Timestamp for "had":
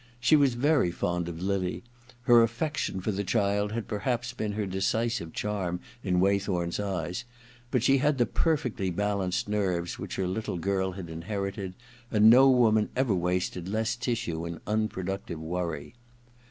3.73-3.87, 7.99-8.17, 10.93-11.07